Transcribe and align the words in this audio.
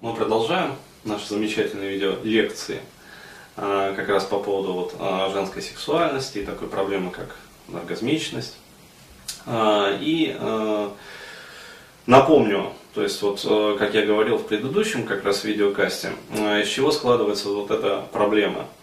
Мы 0.00 0.14
продолжаем 0.14 0.74
наши 1.04 1.28
замечательные 1.28 1.90
видео 1.90 2.16
лекции 2.22 2.80
а, 3.56 3.94
как 3.94 4.08
раз 4.08 4.24
по 4.24 4.38
поводу 4.38 4.72
вот, 4.72 4.94
а, 4.98 5.30
женской 5.30 5.62
сексуальности 5.62 6.38
и 6.38 6.44
такой 6.44 6.68
проблемы, 6.68 7.10
как 7.10 7.36
оргазмичность. 7.72 8.56
А, 9.46 9.96
и 10.00 10.36
напомню, 12.06 12.72
то 12.92 13.02
есть 13.02 13.20
вот, 13.22 13.40
как 13.78 13.94
я 13.94 14.04
говорил 14.04 14.36
в 14.36 14.46
предыдущем 14.46 15.06
как 15.06 15.24
раз 15.24 15.44
видеокасте, 15.44 16.12
из 16.32 16.68
чего 16.68 16.90
складывается 16.90 17.48
вот 17.48 17.70
эта 17.70 18.06
проблема– 18.12 18.66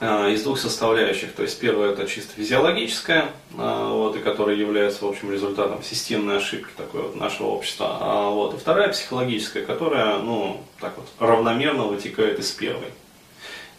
из 0.00 0.42
двух 0.42 0.58
составляющих. 0.58 1.32
То 1.34 1.42
есть 1.42 1.58
первая 1.60 1.92
это 1.92 2.06
чисто 2.06 2.34
физиологическая, 2.34 3.30
а, 3.56 3.92
вот, 3.92 4.16
и 4.16 4.18
которая 4.18 4.56
является 4.56 5.04
в 5.04 5.08
общем 5.08 5.32
результатом 5.32 5.82
системной 5.82 6.38
ошибки 6.38 6.70
такой 6.76 7.02
вот 7.02 7.16
нашего 7.16 7.48
общества. 7.48 7.98
А 8.00 8.28
вот, 8.30 8.54
и 8.54 8.56
вторая 8.56 8.88
психологическая, 8.88 9.64
которая 9.64 10.18
ну, 10.18 10.60
так 10.80 10.94
вот, 10.96 11.06
равномерно 11.18 11.84
вытекает 11.84 12.38
из 12.40 12.50
первой 12.50 12.92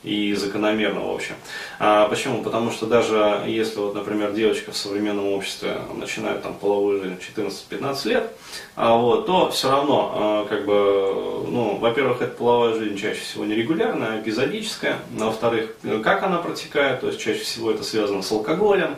и 0.05 0.33
закономерно, 0.33 1.01
в 1.01 1.13
общем. 1.13 1.33
А 1.79 2.07
почему? 2.07 2.43
Потому 2.43 2.71
что 2.71 2.85
даже 2.85 3.41
если, 3.47 3.79
вот, 3.79 3.95
например, 3.95 4.33
девочка 4.33 4.71
в 4.71 4.77
современном 4.77 5.33
обществе 5.33 5.77
начинает 5.95 6.43
там 6.43 6.53
половую 6.53 7.01
жизнь 7.01 7.17
14-15 7.17 8.07
лет, 8.07 8.31
а, 8.75 8.95
вот, 8.95 9.25
то 9.25 9.49
все 9.49 9.69
равно, 9.71 10.11
а, 10.13 10.45
как 10.45 10.65
бы, 10.65 11.45
ну, 11.49 11.77
во-первых, 11.77 12.21
эта 12.21 12.35
половая 12.35 12.75
жизнь 12.75 12.97
чаще 12.97 13.19
всего 13.19 13.45
нерегулярная, 13.45 14.21
эпизодическая, 14.21 14.99
а 15.19 15.25
во-вторых, 15.25 15.75
как 16.03 16.23
она 16.23 16.37
протекает, 16.37 17.01
то 17.01 17.07
есть 17.07 17.19
чаще 17.19 17.39
всего 17.39 17.71
это 17.71 17.83
связано 17.83 18.21
с 18.21 18.31
алкоголем, 18.31 18.95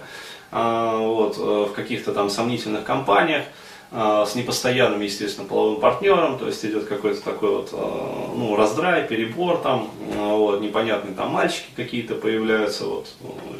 а, 0.51 0.97
вот, 0.97 1.37
в 1.37 1.71
каких-то 1.73 2.13
там 2.13 2.29
сомнительных 2.29 2.83
компаниях, 2.83 3.45
с 3.89 4.35
непостоянным, 4.35 4.99
естественно, 4.99 5.47
половым 5.47 5.79
партнером, 5.79 6.37
то 6.37 6.47
есть 6.47 6.63
идет 6.65 6.85
какой-то 6.85 7.23
такой 7.23 7.55
вот 7.55 7.69
а, 7.71 8.33
ну, 8.35 8.53
раздрай, 8.57 9.07
перебор 9.07 9.59
там, 9.59 9.89
а, 10.13 10.35
вот, 10.35 10.59
непонятные 10.59 11.15
там 11.15 11.29
мальчики 11.29 11.67
какие-то 11.73 12.15
появляются, 12.15 12.85
вот, 12.85 13.07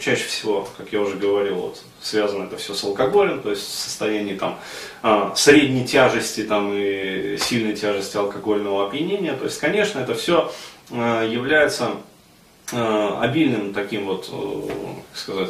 чаще 0.02 0.26
всего, 0.26 0.68
как 0.78 0.92
я 0.92 1.00
уже 1.00 1.16
говорил, 1.16 1.56
вот, 1.56 1.82
связано 2.02 2.44
это 2.44 2.58
все 2.58 2.74
с 2.74 2.84
алкоголем, 2.84 3.42
то 3.42 3.52
есть 3.52 3.62
в 3.62 3.74
состоянии 3.74 4.36
там 4.36 4.60
средней 5.36 5.86
тяжести 5.86 6.44
там 6.44 6.74
и 6.74 7.38
сильной 7.40 7.78
тяжести 7.78 8.18
алкогольного 8.18 8.88
опьянения, 8.88 9.34
то 9.34 9.46
есть, 9.46 9.60
конечно, 9.62 10.00
это 10.00 10.14
все 10.14 10.52
является 10.92 11.92
обильным 12.74 13.74
таким 13.74 14.06
вот, 14.06 14.26
как 14.28 15.18
сказать, 15.18 15.50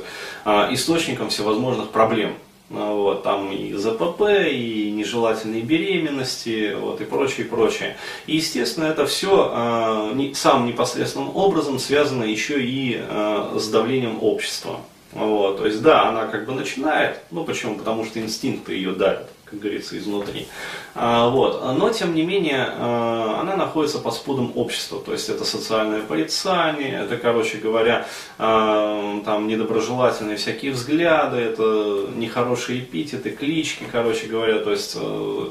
источником 0.72 1.30
всевозможных 1.30 1.90
проблем. 1.90 2.36
а, 2.36 2.47
вот, 2.70 3.24
там 3.24 3.52
и 3.52 3.74
ЗПП, 3.74 4.22
и 4.52 4.92
нежелательные 4.92 5.62
беременности, 5.62 6.76
вот, 6.80 7.00
и 7.02 7.06
прочее, 7.06 7.46
прочее. 7.46 7.96
И, 8.26 8.36
естественно, 8.36 8.86
это 8.86 9.06
все 9.06 9.52
э, 9.54 10.12
не, 10.16 10.34
самым 10.34 10.68
непосредственным 10.68 11.36
образом 11.36 11.80
связано 11.80 12.24
еще 12.24 12.62
и 12.62 12.98
э, 13.00 13.58
с 13.58 13.70
давлением 13.70 14.22
общества. 14.22 14.82
Вот, 15.14 15.58
то 15.58 15.66
есть, 15.66 15.82
да, 15.82 16.10
она 16.10 16.26
как 16.28 16.46
бы 16.46 16.54
начинает, 16.54 17.22
ну 17.32 17.44
почему? 17.46 17.76
Потому 17.76 18.06
что 18.06 18.20
инстинкты 18.20 18.74
ее 18.74 18.92
давят 18.92 19.30
как 19.50 19.60
говорится, 19.60 19.98
изнутри. 19.98 20.48
А, 20.94 21.30
вот. 21.30 21.62
Но, 21.78 21.90
тем 21.90 22.14
не 22.14 22.24
менее, 22.24 22.68
а, 22.70 23.40
она 23.42 23.56
находится 23.56 24.00
под 24.00 24.14
спудом 24.14 24.52
общества, 24.56 25.02
то 25.04 25.14
есть 25.14 25.30
это 25.30 25.46
социальное 25.46 26.02
порицание, 26.02 27.02
это, 27.04 27.18
короче 27.18 27.58
говоря, 27.58 28.08
а, 28.38 29.22
там 29.24 29.48
недоброжелательные 29.48 30.36
всякие 30.36 30.72
взгляды, 30.72 31.38
это 31.38 32.10
нехорошие 32.16 32.80
эпитеты, 32.82 33.30
клички, 33.30 33.86
короче 33.90 34.28
говоря, 34.28 34.60
то 34.60 34.72
есть 34.72 34.98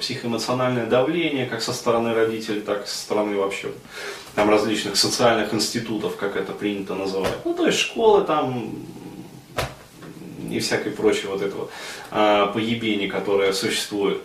психоэмоциональное 0.00 0.86
давление 0.86 1.46
как 1.46 1.62
со 1.62 1.72
стороны 1.72 2.12
родителей, 2.12 2.60
так 2.60 2.84
и 2.84 2.86
со 2.86 2.98
стороны 2.98 3.36
вообще 3.36 3.68
там 4.34 4.50
различных 4.50 4.96
социальных 4.96 5.54
институтов, 5.54 6.16
как 6.16 6.36
это 6.36 6.52
принято 6.52 6.94
называть. 6.94 7.32
Ну, 7.44 7.54
то 7.54 7.66
есть 7.66 7.78
школы 7.78 8.22
там, 8.24 8.74
и 10.50 10.58
всякой 10.60 10.92
прочей 10.92 11.26
вот 11.26 11.42
этого 11.42 11.68
а, 12.10 12.46
поебени, 12.46 13.06
которое 13.06 13.52
существует. 13.52 14.20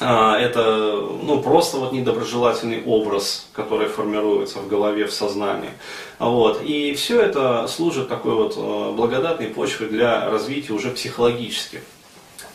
А, 0.00 0.38
это 0.38 1.06
ну, 1.22 1.40
просто 1.42 1.76
вот 1.76 1.92
недоброжелательный 1.92 2.82
образ, 2.84 3.48
который 3.52 3.88
формируется 3.88 4.58
в 4.58 4.68
голове, 4.68 5.06
в 5.06 5.12
сознании. 5.12 5.70
Вот. 6.18 6.62
И 6.62 6.94
все 6.94 7.20
это 7.20 7.66
служит 7.68 8.08
такой 8.08 8.34
вот 8.34 8.54
а, 8.56 8.92
благодатной 8.92 9.48
почвой 9.48 9.88
для 9.88 10.28
развития 10.28 10.72
уже 10.72 10.90
психологических 10.90 11.82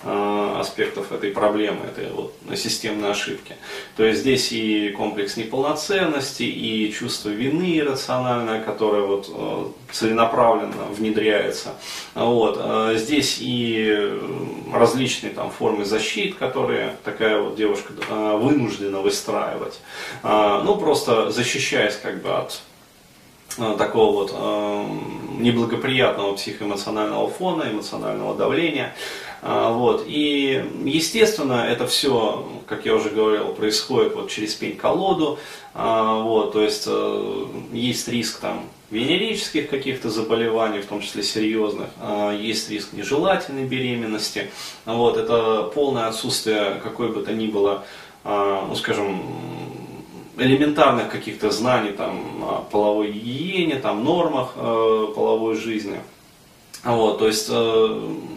аспектов 0.08 1.12
этой 1.12 1.32
проблемы, 1.32 1.86
этой 1.86 2.12
вот 2.12 2.34
системной 2.56 3.12
ошибки. 3.12 3.56
То 3.96 4.04
есть 4.04 4.22
здесь 4.22 4.52
и 4.52 4.90
комплекс 4.90 5.38
неполноценности, 5.38 6.44
и 6.44 6.92
чувство 6.92 7.30
вины 7.30 7.80
иррациональное, 7.80 8.64
которое 8.64 9.04
вот 9.04 9.30
э, 9.30 9.66
целенаправленно 9.92 10.86
внедряется. 10.92 11.74
Вот. 12.16 12.58
Э, 12.60 12.96
здесь 12.98 13.38
и 13.40 14.20
различные 14.74 15.32
там 15.32 15.52
формы 15.52 15.86
защит, 15.86 16.36
которые 16.36 16.96
такая 17.04 17.42
вот 17.42 17.56
девушка 17.56 17.94
вынуждена 18.10 19.02
выстраивать. 19.02 19.80
Ну, 20.24 20.76
просто 20.76 21.32
защищаясь 21.32 21.96
как 21.96 22.22
бы 22.22 22.30
от 22.30 22.62
такого 23.56 24.24
вот 24.24 24.32
неблагоприятного 25.40 26.36
психоэмоционального 26.36 27.30
фона, 27.30 27.72
эмоционального 27.72 28.36
давления. 28.36 28.94
А, 29.42 29.72
вот. 29.72 30.06
И, 30.08 30.64
естественно, 30.84 31.66
это 31.68 31.88
все, 31.88 32.48
как 32.68 32.86
я 32.86 32.96
уже 32.96 33.10
говорил, 33.10 33.54
происходит 33.54 34.16
вот 34.16 34.30
через 34.30 34.54
пень-колоду. 34.56 35.40
А, 35.74 36.22
вот, 36.22 36.54
то 36.54 36.62
есть 36.62 36.86
э, 36.88 37.46
есть 37.72 38.08
риск 38.08 38.40
там 38.40 38.66
венерических 38.90 39.70
каких-то 39.70 40.10
заболеваний, 40.10 40.80
в 40.80 40.86
том 40.86 41.02
числе 41.02 41.22
серьезных, 41.22 41.90
есть 42.40 42.70
риск 42.70 42.94
нежелательной 42.94 43.66
беременности. 43.66 44.50
Вот, 44.86 45.18
это 45.18 45.70
полное 45.76 46.08
отсутствие 46.08 46.80
какой 46.82 47.10
бы 47.10 47.22
то 47.22 47.34
ни 47.34 47.48
было, 47.48 47.84
ну 48.24 48.74
скажем, 48.76 49.22
элементарных 50.38 51.10
каких-то 51.10 51.52
знаний 51.52 51.92
там, 51.92 52.44
о 52.44 52.66
половой 52.72 53.12
гигиене, 53.12 53.76
там, 53.76 54.04
нормах 54.04 54.54
э, 54.56 55.08
половой 55.16 55.56
жизни. 55.56 56.00
Вот, 56.84 57.20
то 57.20 57.28
есть 57.28 57.48
э, 57.50 57.54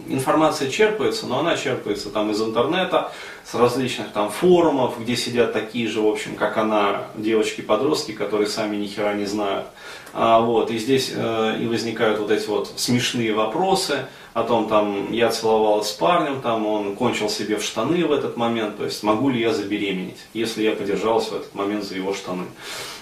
информация 0.09 0.69
черпается, 0.69 1.27
но 1.27 1.39
она 1.39 1.55
черпается 1.55 2.09
там 2.09 2.31
из 2.31 2.41
интернета, 2.41 3.11
с 3.45 3.53
различных 3.55 4.11
там 4.11 4.29
форумов, 4.29 4.99
где 4.99 5.15
сидят 5.15 5.53
такие 5.53 5.87
же, 5.87 6.01
в 6.01 6.07
общем, 6.07 6.35
как 6.35 6.57
она, 6.57 7.03
девочки-подростки, 7.15 8.11
которые 8.11 8.47
сами 8.47 8.75
ни 8.75 8.87
хера 8.87 9.13
не 9.13 9.25
знают. 9.25 9.67
А, 10.13 10.41
вот, 10.41 10.71
и 10.71 10.77
здесь 10.77 11.13
э, 11.15 11.57
и 11.61 11.67
возникают 11.67 12.19
вот 12.19 12.31
эти 12.31 12.47
вот 12.47 12.73
смешные 12.75 13.33
вопросы 13.33 14.07
о 14.33 14.43
том, 14.43 14.67
там, 14.67 15.11
я 15.11 15.29
целовалась 15.29 15.89
с 15.89 15.91
парнем, 15.91 16.41
там, 16.41 16.65
он 16.65 16.95
кончил 16.95 17.29
себе 17.29 17.57
в 17.57 17.63
штаны 17.63 18.05
в 18.05 18.11
этот 18.11 18.37
момент, 18.37 18.77
то 18.77 18.85
есть 18.85 19.03
могу 19.03 19.29
ли 19.29 19.41
я 19.41 19.53
забеременеть, 19.53 20.19
если 20.33 20.63
я 20.63 20.71
подержалась 20.71 21.27
в 21.27 21.35
этот 21.35 21.53
момент 21.53 21.83
за 21.83 21.95
его 21.95 22.13
штаны. 22.13 22.45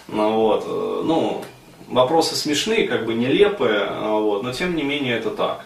Ну, 0.07 0.33
вот, 0.33 0.63
э, 0.65 1.01
ну, 1.05 1.43
вопросы 1.87 2.35
смешные, 2.35 2.87
как 2.87 3.05
бы 3.05 3.13
нелепые, 3.13 3.81
а, 3.81 4.19
вот, 4.19 4.43
но 4.43 4.53
тем 4.53 4.75
не 4.75 4.83
менее 4.83 5.17
это 5.17 5.29
так. 5.29 5.65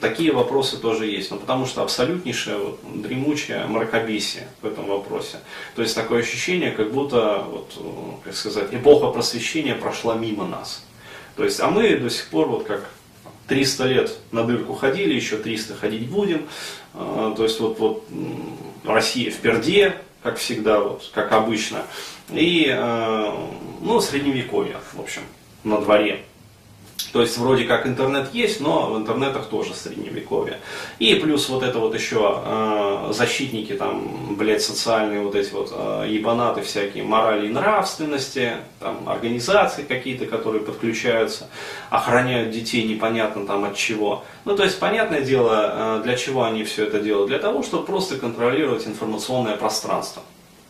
Такие 0.00 0.32
вопросы 0.32 0.78
тоже 0.78 1.06
есть, 1.06 1.30
но 1.30 1.36
потому 1.36 1.66
что 1.66 1.82
абсолютнейшее 1.82 2.56
вот, 2.56 2.80
дремучее 2.82 3.66
мракобесие 3.66 4.48
в 4.62 4.66
этом 4.66 4.86
вопросе. 4.86 5.36
То 5.76 5.82
есть 5.82 5.94
такое 5.94 6.20
ощущение, 6.20 6.70
как 6.70 6.92
будто, 6.92 7.44
вот, 7.46 8.22
как 8.24 8.34
сказать, 8.34 8.72
эпоха 8.72 9.08
просвещения 9.08 9.74
прошла 9.74 10.14
мимо 10.14 10.46
нас. 10.46 10.82
То 11.36 11.44
есть, 11.44 11.60
а 11.60 11.68
мы 11.68 11.94
до 11.96 12.08
сих 12.08 12.28
пор, 12.28 12.48
вот 12.48 12.64
как 12.64 12.88
300 13.48 13.84
лет 13.86 14.18
на 14.30 14.44
дырку 14.44 14.74
ходили, 14.74 15.14
еще 15.14 15.36
300 15.36 15.74
ходить 15.74 16.08
будем. 16.08 16.46
А, 16.94 17.34
то 17.36 17.42
есть 17.44 17.60
вот, 17.60 17.78
вот 17.78 18.08
Россия 18.84 19.30
в 19.30 19.36
перде, 19.36 19.96
как 20.22 20.38
всегда, 20.38 20.80
вот, 20.80 21.10
как 21.14 21.32
обычно. 21.32 21.82
И, 22.30 22.66
э, 22.68 23.32
ну, 23.80 24.00
средневековье, 24.00 24.76
в 24.92 25.00
общем, 25.00 25.22
на 25.64 25.80
дворе. 25.80 26.24
То 27.12 27.20
есть 27.20 27.36
вроде 27.36 27.64
как 27.64 27.86
интернет 27.86 28.32
есть, 28.32 28.60
но 28.60 28.90
в 28.90 28.96
интернетах 28.96 29.46
тоже 29.46 29.74
средневековье. 29.74 30.58
И 30.98 31.14
плюс 31.16 31.48
вот 31.50 31.62
это 31.62 31.78
вот 31.78 31.94
еще 31.94 32.42
э, 32.42 33.12
защитники 33.12 33.74
там, 33.74 34.34
блядь, 34.36 34.62
социальные 34.62 35.20
вот 35.20 35.34
эти 35.34 35.52
вот 35.52 35.72
э, 35.72 36.06
ебанаты 36.08 36.62
всякие, 36.62 37.04
морали 37.04 37.48
и 37.48 37.50
нравственности, 37.50 38.52
там 38.80 39.06
организации 39.06 39.82
какие-то, 39.82 40.24
которые 40.24 40.62
подключаются, 40.62 41.48
охраняют 41.90 42.50
детей 42.50 42.84
непонятно 42.84 43.46
там 43.46 43.64
от 43.64 43.76
чего. 43.76 44.24
Ну 44.46 44.56
то 44.56 44.64
есть 44.64 44.78
понятное 44.78 45.20
дело, 45.20 45.98
э, 45.98 46.02
для 46.04 46.16
чего 46.16 46.44
они 46.44 46.64
все 46.64 46.86
это 46.86 46.98
делают? 46.98 47.28
Для 47.28 47.38
того, 47.38 47.62
чтобы 47.62 47.84
просто 47.84 48.16
контролировать 48.16 48.86
информационное 48.86 49.56
пространство. 49.58 50.22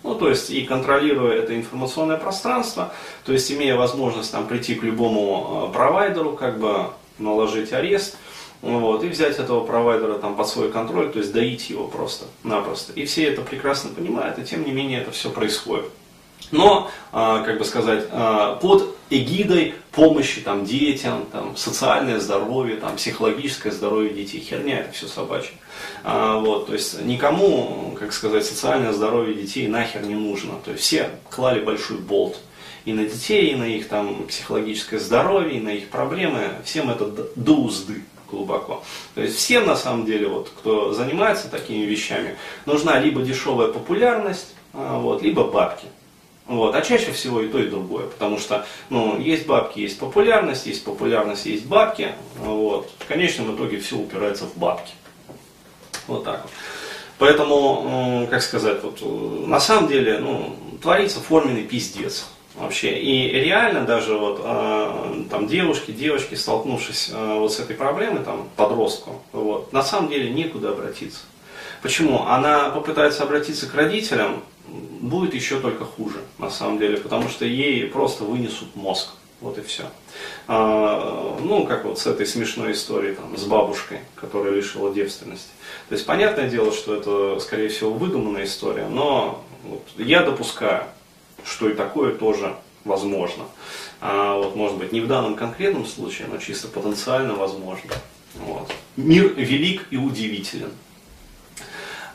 Ну, 0.02 0.14
то 0.16 0.28
есть 0.28 0.50
и 0.50 0.62
контролируя 0.64 1.36
это 1.36 1.56
информационное 1.56 2.16
пространство, 2.16 2.92
то 3.24 3.32
есть 3.32 3.50
имея 3.52 3.76
возможность 3.76 4.32
там, 4.32 4.46
прийти 4.48 4.74
к 4.74 4.82
любому 4.82 5.68
э, 5.68 5.72
провайдеру, 5.72 6.32
как 6.32 6.58
бы 6.58 6.90
наложить 7.18 7.72
арест, 7.72 8.16
вот, 8.62 9.04
и 9.04 9.08
взять 9.08 9.38
этого 9.38 9.64
провайдера 9.64 10.14
там, 10.14 10.36
под 10.36 10.48
свой 10.48 10.70
контроль, 10.70 11.10
то 11.10 11.18
есть 11.18 11.32
доить 11.32 11.70
его 11.70 11.86
просто-напросто. 11.86 12.92
И 12.94 13.04
все 13.04 13.24
это 13.24 13.42
прекрасно 13.42 13.90
понимают, 13.90 14.38
и 14.38 14.44
тем 14.44 14.64
не 14.64 14.72
менее 14.72 15.02
это 15.02 15.10
все 15.12 15.30
происходит. 15.30 15.90
Но, 16.50 16.90
а, 17.12 17.42
как 17.42 17.58
бы 17.58 17.64
сказать, 17.64 18.04
а, 18.10 18.56
под 18.56 18.96
эгидой 19.10 19.74
помощи 19.90 20.40
там, 20.40 20.64
детям, 20.64 21.26
там, 21.30 21.56
социальное 21.56 22.18
здоровье, 22.18 22.76
там, 22.76 22.96
психологическое 22.96 23.70
здоровье 23.70 24.12
детей. 24.12 24.40
Херня 24.40 24.80
это 24.80 24.92
все 24.92 25.06
собачье. 25.06 25.54
А, 26.04 26.38
вот, 26.38 26.66
то 26.66 26.74
есть 26.74 27.02
никому, 27.02 27.96
как 27.98 28.12
сказать, 28.12 28.44
социальное 28.44 28.92
здоровье 28.92 29.34
детей 29.34 29.68
нахер 29.68 30.02
не 30.02 30.14
нужно. 30.14 30.54
То 30.64 30.72
есть 30.72 30.82
все 30.82 31.10
клали 31.30 31.60
большой 31.60 31.98
болт 31.98 32.38
и 32.84 32.92
на 32.92 33.04
детей, 33.04 33.52
и 33.52 33.54
на 33.54 33.64
их 33.64 33.88
там 33.88 34.24
психологическое 34.26 34.98
здоровье, 34.98 35.58
и 35.58 35.60
на 35.60 35.70
их 35.70 35.88
проблемы. 35.88 36.48
Всем 36.64 36.90
это 36.90 37.06
до 37.36 37.52
узды 37.54 38.02
глубоко. 38.30 38.82
То 39.14 39.22
есть 39.22 39.36
всем 39.36 39.66
на 39.66 39.76
самом 39.76 40.06
деле, 40.06 40.26
вот, 40.26 40.48
кто 40.48 40.92
занимается 40.92 41.48
такими 41.48 41.84
вещами, 41.84 42.36
нужна 42.66 42.98
либо 42.98 43.22
дешевая 43.22 43.68
популярность, 43.68 44.54
вот, 44.72 45.22
либо 45.22 45.44
бабки. 45.44 45.86
Вот. 46.52 46.74
А 46.74 46.82
чаще 46.82 47.12
всего 47.12 47.40
и 47.40 47.48
то, 47.48 47.58
и 47.58 47.68
другое. 47.68 48.06
Потому 48.06 48.38
что 48.38 48.66
ну, 48.90 49.18
есть 49.18 49.46
бабки, 49.46 49.80
есть 49.80 49.98
популярность, 49.98 50.66
есть 50.66 50.84
популярность, 50.84 51.46
есть 51.46 51.64
бабки. 51.64 52.12
Вот. 52.38 52.90
В 52.98 53.06
конечном 53.06 53.56
итоге 53.56 53.78
все 53.78 53.96
упирается 53.96 54.44
в 54.44 54.56
бабки. 54.56 54.92
Вот 56.06 56.24
так 56.24 56.42
вот. 56.42 56.50
Поэтому, 57.18 58.26
как 58.28 58.42
сказать, 58.42 58.82
вот, 58.82 59.00
на 59.46 59.60
самом 59.60 59.88
деле, 59.88 60.18
ну, 60.18 60.56
творится 60.82 61.20
форменный 61.20 61.62
пиздец 61.62 62.26
вообще. 62.54 62.98
И 62.98 63.28
реально 63.28 63.84
даже 63.84 64.18
вот 64.18 64.40
э, 64.44 65.24
там 65.30 65.46
девушки, 65.46 65.92
девочки, 65.92 66.34
столкнувшись 66.34 67.10
э, 67.14 67.38
вот 67.38 67.52
с 67.52 67.60
этой 67.60 67.76
проблемой, 67.76 68.24
там, 68.24 68.48
подростку, 68.56 69.22
вот, 69.32 69.72
на 69.72 69.82
самом 69.82 70.10
деле 70.10 70.30
некуда 70.30 70.70
обратиться. 70.70 71.20
Почему? 71.80 72.26
Она 72.26 72.70
попытается 72.70 73.22
обратиться 73.22 73.68
к 73.68 73.74
родителям, 73.74 74.42
будет 74.66 75.34
еще 75.34 75.60
только 75.60 75.84
хуже, 75.84 76.20
на 76.38 76.50
самом 76.50 76.78
деле, 76.78 76.96
потому 76.96 77.28
что 77.28 77.44
ей 77.44 77.86
просто 77.86 78.24
вынесут 78.24 78.74
мозг. 78.76 79.10
Вот 79.40 79.58
и 79.58 79.62
все. 79.62 79.84
А, 80.46 81.36
ну, 81.42 81.66
как 81.66 81.84
вот 81.84 81.98
с 81.98 82.06
этой 82.06 82.26
смешной 82.26 82.72
историей 82.72 83.16
там, 83.16 83.36
с 83.36 83.42
бабушкой, 83.42 83.98
которая 84.14 84.54
лишила 84.54 84.94
девственности. 84.94 85.48
То 85.88 85.96
есть, 85.96 86.06
понятное 86.06 86.48
дело, 86.48 86.72
что 86.72 86.94
это, 86.94 87.40
скорее 87.40 87.68
всего, 87.68 87.92
выдуманная 87.92 88.44
история, 88.44 88.86
но 88.86 89.44
вот, 89.64 89.82
я 89.98 90.22
допускаю, 90.22 90.84
что 91.44 91.68
и 91.68 91.74
такое 91.74 92.14
тоже 92.14 92.54
возможно. 92.84 93.44
А, 94.00 94.36
вот, 94.36 94.54
может 94.54 94.78
быть, 94.78 94.92
не 94.92 95.00
в 95.00 95.08
данном 95.08 95.34
конкретном 95.34 95.86
случае, 95.86 96.28
но 96.30 96.38
чисто 96.38 96.68
потенциально 96.68 97.34
возможно. 97.34 97.90
Вот. 98.36 98.72
Мир 98.96 99.34
велик 99.34 99.88
и 99.90 99.96
удивителен. 99.96 100.70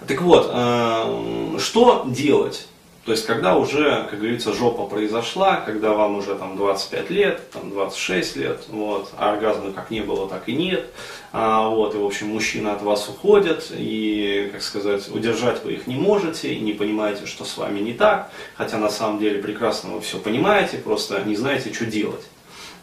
Так 0.06 0.22
вот, 0.22 0.50
э, 0.54 1.58
что 1.60 2.06
делать? 2.08 2.68
То 3.08 3.14
есть, 3.14 3.26
когда 3.26 3.56
уже, 3.56 4.06
как 4.10 4.20
говорится, 4.20 4.52
жопа 4.52 4.86
произошла, 4.86 5.62
когда 5.66 5.94
вам 5.94 6.18
уже 6.18 6.36
там 6.36 6.58
25 6.58 7.10
лет, 7.10 7.50
там 7.52 7.70
26 7.70 8.36
лет, 8.36 8.64
вот, 8.68 9.10
а 9.18 9.32
оргазма 9.32 9.72
как 9.72 9.92
не 9.92 10.02
было, 10.02 10.28
так 10.28 10.50
и 10.50 10.54
нет, 10.54 10.88
а, 11.32 11.70
вот, 11.70 11.96
и, 11.96 11.98
в 11.98 12.06
общем, 12.06 12.28
мужчины 12.28 12.68
от 12.68 12.82
вас 12.82 13.08
уходят, 13.08 13.72
и, 13.72 14.50
как 14.52 14.62
сказать, 14.62 15.08
удержать 15.08 15.64
вы 15.64 15.76
их 15.76 15.88
не 15.88 15.96
можете, 15.96 16.54
и 16.54 16.60
не 16.60 16.74
понимаете, 16.74 17.28
что 17.28 17.46
с 17.46 17.56
вами 17.56 17.80
не 17.80 17.94
так, 17.94 18.30
хотя 18.56 18.78
на 18.78 18.90
самом 18.90 19.20
деле 19.20 19.42
прекрасно 19.42 19.92
вы 19.92 20.02
все 20.02 20.18
понимаете, 20.20 20.78
просто 20.78 21.24
не 21.24 21.38
знаете, 21.38 21.74
что 21.74 21.86
делать. 21.86 22.28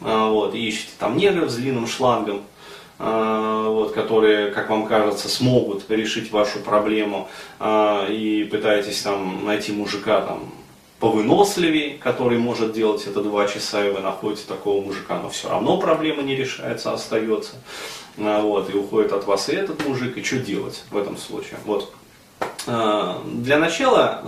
А, 0.01 0.31
вот, 0.31 0.55
и 0.55 0.67
ищете 0.67 0.93
там 0.97 1.17
негров 1.17 1.51
с 1.51 1.55
длинным 1.55 1.85
шлангом, 1.85 2.41
вот, 2.97 3.91
которые, 3.91 4.51
как 4.51 4.69
вам 4.69 4.87
кажется, 4.87 5.27
смогут 5.27 5.89
решить 5.89 6.31
вашу 6.31 6.59
проблему, 6.59 7.27
а, 7.59 8.07
и 8.07 8.45
пытаетесь 8.45 9.01
там 9.01 9.45
найти 9.45 9.73
мужика 9.73 10.21
там 10.21 10.51
повыносливее, 10.99 11.97
который 11.97 12.37
может 12.37 12.71
делать 12.71 13.05
это 13.05 13.21
два 13.21 13.47
часа, 13.47 13.85
и 13.85 13.91
вы 13.91 13.99
находите 13.99 14.43
такого 14.47 14.81
мужика, 14.81 15.19
но 15.19 15.29
все 15.29 15.49
равно 15.49 15.77
проблема 15.77 16.23
не 16.23 16.35
решается, 16.35 16.93
остается. 16.93 17.55
А, 18.17 18.41
вот, 18.41 18.73
и 18.73 18.77
уходит 18.77 19.11
от 19.11 19.25
вас 19.25 19.49
и 19.49 19.55
этот 19.55 19.85
мужик, 19.85 20.17
и 20.17 20.23
что 20.23 20.37
делать 20.37 20.83
в 20.89 20.97
этом 20.97 21.17
случае? 21.17 21.57
Вот. 21.65 21.91
Для 22.65 23.57
начала, 23.59 24.21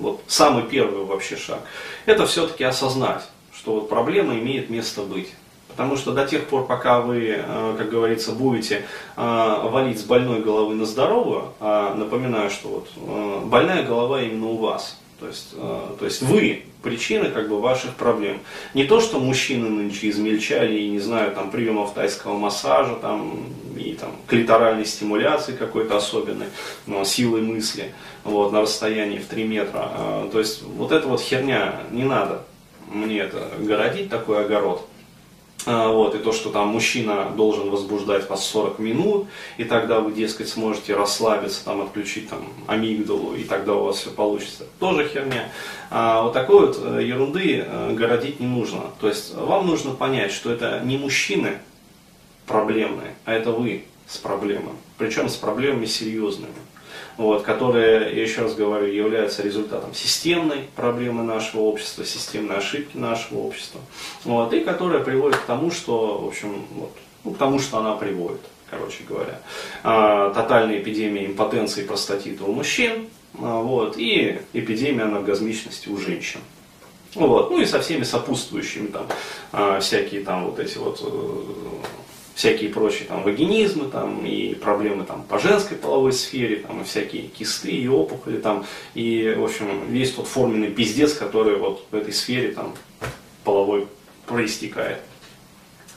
вот, 0.00 0.20
самый 0.26 0.64
первый 0.64 1.04
вообще 1.04 1.36
шаг, 1.36 1.60
это 2.04 2.26
все-таки 2.26 2.64
осознать, 2.64 3.22
что 3.54 3.72
вот 3.72 3.88
проблема 3.88 4.34
имеет 4.34 4.68
место 4.68 5.02
быть. 5.02 5.32
Потому 5.76 5.96
что 5.96 6.12
до 6.12 6.26
тех 6.26 6.46
пор, 6.46 6.66
пока 6.66 7.02
вы, 7.02 7.36
э, 7.36 7.74
как 7.76 7.90
говорится, 7.90 8.32
будете 8.32 8.86
э, 9.16 9.60
валить 9.64 10.00
с 10.00 10.04
больной 10.04 10.40
головы 10.40 10.74
на 10.74 10.86
здоровую, 10.86 11.52
а 11.60 11.94
напоминаю, 11.94 12.48
что 12.48 12.68
вот 12.68 12.88
э, 12.96 13.40
больная 13.44 13.82
голова 13.82 14.22
именно 14.22 14.46
у 14.46 14.56
вас. 14.56 14.98
То 15.20 15.26
есть, 15.26 15.54
то 15.56 16.04
есть 16.04 16.20
вы 16.20 16.64
причина 16.82 17.30
как 17.30 17.48
бы 17.48 17.58
ваших 17.58 17.94
проблем. 17.94 18.38
Не 18.74 18.84
то, 18.84 19.00
что 19.00 19.18
мужчины 19.18 19.66
нынче 19.70 20.10
измельчали 20.10 20.78
и 20.78 20.90
не 20.90 20.98
знаю, 20.98 21.32
там 21.32 21.50
приемов 21.50 21.94
тайского 21.94 22.36
массажа, 22.36 22.96
там 22.96 23.46
и 23.78 23.94
там 23.94 24.10
клиторальной 24.26 24.84
стимуляции 24.84 25.56
какой-то 25.56 25.96
особенной, 25.96 26.48
но 26.86 27.02
силой 27.04 27.40
мысли, 27.40 27.94
вот, 28.24 28.52
на 28.52 28.60
расстоянии 28.60 29.18
в 29.18 29.24
3 29.24 29.44
метра. 29.44 30.28
То 30.30 30.38
есть 30.38 30.62
вот 30.62 30.92
эта 30.92 31.08
вот 31.08 31.22
херня, 31.22 31.80
не 31.90 32.04
надо 32.04 32.42
мне 32.92 33.20
это 33.20 33.48
городить, 33.58 34.10
такой 34.10 34.44
огород. 34.44 34.86
А, 35.64 35.88
вот, 35.88 36.14
и 36.14 36.18
то, 36.18 36.32
что 36.32 36.50
там 36.50 36.68
мужчина 36.68 37.32
должен 37.36 37.70
возбуждать 37.70 38.28
вас 38.28 38.44
40 38.46 38.78
минут, 38.78 39.26
и 39.56 39.64
тогда 39.64 40.00
вы, 40.00 40.12
дескать, 40.12 40.48
сможете 40.48 40.94
расслабиться, 40.94 41.64
там, 41.64 41.80
отключить 41.80 42.28
там, 42.28 42.46
амигдалу, 42.66 43.34
и 43.34 43.42
тогда 43.42 43.74
у 43.74 43.84
вас 43.84 43.96
все 43.96 44.10
получится. 44.10 44.64
Тоже 44.78 45.08
херня. 45.08 45.48
А 45.90 46.22
вот 46.22 46.34
такой 46.34 46.68
вот 46.68 46.80
э, 46.80 47.02
ерунды 47.04 47.64
э, 47.66 47.94
городить 47.94 48.38
не 48.38 48.46
нужно. 48.46 48.82
То 49.00 49.08
есть 49.08 49.34
вам 49.34 49.66
нужно 49.66 49.92
понять, 49.92 50.30
что 50.30 50.52
это 50.52 50.80
не 50.84 50.98
мужчины 50.98 51.58
проблемные, 52.46 53.14
а 53.24 53.32
это 53.32 53.50
вы 53.50 53.84
с 54.06 54.18
проблемами. 54.18 54.76
Причем 54.98 55.28
с 55.28 55.34
проблемами 55.34 55.86
серьезными 55.86 56.54
вот, 57.16 57.42
которые, 57.42 58.14
я 58.14 58.22
еще 58.22 58.42
раз 58.42 58.54
говорю, 58.54 58.86
являются 58.86 59.42
результатом 59.42 59.94
системной 59.94 60.68
проблемы 60.74 61.22
нашего 61.22 61.62
общества, 61.62 62.04
системной 62.04 62.56
ошибки 62.56 62.96
нашего 62.96 63.38
общества, 63.38 63.80
вот, 64.24 64.52
и 64.52 64.60
которая 64.60 65.02
приводит 65.02 65.38
к 65.38 65.44
тому, 65.44 65.70
что, 65.70 66.18
в 66.18 66.26
общем, 66.26 66.66
вот, 66.72 66.92
ну, 67.24 67.30
к 67.32 67.38
тому, 67.38 67.58
что 67.58 67.78
она 67.78 67.94
приводит, 67.94 68.42
короче 68.70 69.04
говоря. 69.08 69.40
А, 69.82 70.30
тотальная 70.30 70.78
эпидемия 70.78 71.26
импотенции 71.26 71.84
и 71.84 71.86
простатита 71.86 72.44
у 72.44 72.52
мужчин, 72.52 73.08
а, 73.38 73.60
вот, 73.60 73.96
и 73.96 74.40
эпидемия 74.52 75.04
анаргазмичности 75.04 75.88
у 75.88 75.96
женщин. 75.96 76.40
Вот, 77.14 77.50
ну 77.50 77.60
и 77.60 77.64
со 77.64 77.80
всеми 77.80 78.02
сопутствующими 78.02 78.88
там 78.88 79.06
а, 79.50 79.80
всякие 79.80 80.22
там 80.22 80.50
вот 80.50 80.58
эти 80.58 80.76
вот 80.76 81.00
э, 81.02 81.42
всякие 82.36 82.68
прочие 82.68 83.08
там 83.08 83.22
вагинизмы 83.22 83.86
там, 83.86 84.24
и 84.24 84.54
проблемы 84.54 85.04
там, 85.04 85.22
по 85.22 85.38
женской 85.38 85.76
половой 85.76 86.12
сфере, 86.12 86.56
там, 86.56 86.82
и 86.82 86.84
всякие 86.84 87.22
кисты 87.28 87.70
и 87.70 87.88
опухоли, 87.88 88.36
там, 88.36 88.66
и, 88.94 89.34
в 89.36 89.42
общем, 89.42 89.66
весь 89.88 90.12
тот 90.12 90.28
форменный 90.28 90.70
пиздец, 90.70 91.14
который 91.14 91.56
вот 91.56 91.86
в 91.90 91.96
этой 91.96 92.12
сфере 92.12 92.52
там, 92.52 92.74
половой 93.42 93.88
проистекает. 94.26 95.00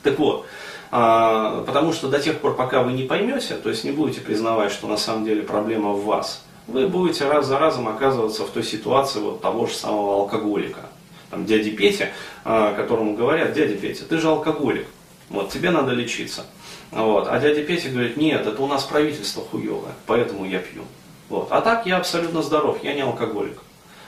Так 0.02 0.18
вот, 0.18 0.46
а, 0.90 1.62
потому 1.66 1.92
что 1.92 2.08
до 2.08 2.18
тех 2.18 2.38
пор, 2.38 2.56
пока 2.56 2.82
вы 2.82 2.94
не 2.94 3.02
поймете, 3.02 3.56
то 3.56 3.68
есть 3.68 3.84
не 3.84 3.90
будете 3.90 4.22
признавать, 4.22 4.72
что 4.72 4.88
на 4.88 4.96
самом 4.96 5.26
деле 5.26 5.42
проблема 5.42 5.90
в 5.90 6.06
вас, 6.06 6.42
вы 6.66 6.88
будете 6.88 7.28
раз 7.28 7.46
за 7.46 7.58
разом 7.58 7.86
оказываться 7.86 8.44
в 8.44 8.50
той 8.50 8.64
ситуации 8.64 9.20
вот 9.20 9.42
того 9.42 9.66
же 9.66 9.74
самого 9.74 10.14
алкоголика. 10.14 10.86
Там 11.28 11.44
дяди 11.44 11.70
Петя, 11.70 12.08
а, 12.44 12.72
которому 12.72 13.14
говорят, 13.14 13.52
дядя 13.52 13.74
Петя, 13.74 14.04
ты 14.06 14.16
же 14.16 14.28
алкоголик. 14.28 14.86
Вот, 15.30 15.50
тебе 15.50 15.70
надо 15.70 15.92
лечиться. 15.92 16.44
Вот. 16.90 17.28
А 17.28 17.38
дядя 17.38 17.62
Петя 17.62 17.88
говорит, 17.88 18.16
нет, 18.16 18.46
это 18.46 18.60
у 18.60 18.66
нас 18.66 18.84
правительство 18.84 19.42
хуевое, 19.42 19.92
поэтому 20.06 20.44
я 20.44 20.58
пью. 20.58 20.82
Вот. 21.28 21.48
А 21.50 21.60
так 21.60 21.86
я 21.86 21.96
абсолютно 21.96 22.42
здоров, 22.42 22.82
я 22.82 22.94
не 22.94 23.02
алкоголик. 23.02 23.58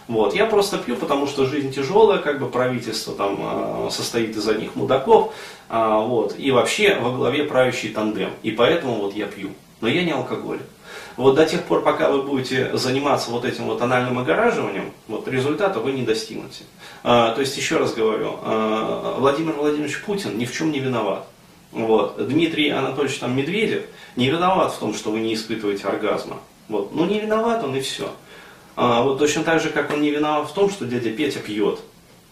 Вот. 0.08 0.34
Я 0.34 0.46
просто 0.46 0.78
пью, 0.78 0.96
потому 0.96 1.28
что 1.28 1.46
жизнь 1.46 1.72
тяжелая, 1.72 2.18
как 2.18 2.40
бы 2.40 2.48
правительство 2.48 3.14
там 3.14 3.38
э, 3.86 3.90
состоит 3.90 4.36
из 4.36 4.46
одних 4.48 4.74
мудаков, 4.74 5.32
э, 5.70 5.98
вот, 6.06 6.34
и 6.36 6.50
вообще 6.50 6.96
во 6.96 7.12
главе 7.12 7.44
правящий 7.44 7.90
тандем. 7.90 8.30
И 8.42 8.50
поэтому 8.50 8.96
вот 8.96 9.14
я 9.14 9.26
пью. 9.26 9.50
Но 9.80 9.88
я 9.88 10.02
не 10.02 10.10
алкоголик. 10.10 10.66
Вот 11.16 11.34
до 11.34 11.44
тех 11.44 11.64
пор, 11.64 11.82
пока 11.82 12.10
вы 12.10 12.22
будете 12.22 12.76
заниматься 12.76 13.30
вот 13.30 13.44
этим 13.44 13.64
вот 13.64 13.82
анальным 13.82 14.18
огораживанием, 14.18 14.92
вот 15.08 15.28
результата 15.28 15.78
вы 15.78 15.92
не 15.92 16.02
достигнете. 16.02 16.64
А, 17.04 17.32
то 17.34 17.40
есть, 17.40 17.56
еще 17.56 17.76
раз 17.76 17.94
говорю, 17.94 18.38
а, 18.42 19.16
Владимир 19.18 19.54
Владимирович 19.54 20.02
Путин 20.02 20.38
ни 20.38 20.44
в 20.44 20.52
чем 20.52 20.70
не 20.70 20.78
виноват. 20.78 21.26
Вот. 21.72 22.26
Дмитрий 22.28 22.70
Анатольевич 22.70 23.18
там, 23.18 23.36
Медведев 23.36 23.84
не 24.16 24.28
виноват 24.28 24.72
в 24.72 24.78
том, 24.78 24.94
что 24.94 25.10
вы 25.10 25.20
не 25.20 25.34
испытываете 25.34 25.88
оргазма. 25.88 26.38
Вот. 26.68 26.94
Ну 26.94 27.06
не 27.06 27.18
виноват 27.18 27.64
он 27.64 27.74
и 27.74 27.80
все. 27.80 28.10
А, 28.76 29.02
вот 29.02 29.18
точно 29.18 29.42
так 29.42 29.60
же, 29.60 29.70
как 29.70 29.92
он 29.92 30.02
не 30.02 30.10
виноват 30.10 30.48
в 30.48 30.54
том, 30.54 30.70
что 30.70 30.84
дядя 30.84 31.10
Петя 31.10 31.40
пьет. 31.40 31.80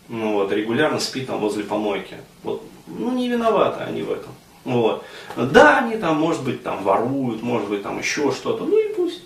Ну, 0.09 0.35
вот, 0.35 0.51
регулярно 0.53 0.99
спит 0.99 1.29
там 1.29 1.39
возле 1.39 1.65
помойки. 1.65 2.17
Вот. 2.43 2.63
Ну 2.87 3.13
не 3.13 3.29
виноваты 3.29 3.85
они 3.85 4.03
в 4.03 4.11
этом. 4.11 4.33
Вот. 4.65 5.05
Да, 5.37 5.79
они 5.79 5.97
там, 5.97 6.17
может 6.17 6.45
быть, 6.45 6.63
там 6.63 6.83
воруют, 6.83 7.43
может 7.43 7.69
быть, 7.69 7.83
там 7.83 7.99
еще 7.99 8.33
что-то. 8.33 8.65
Ну 8.65 8.79
и 8.79 8.93
пусть, 8.95 9.23